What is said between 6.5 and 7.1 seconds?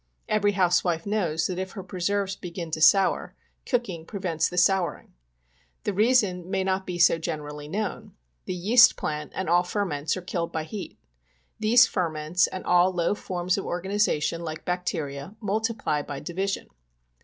not be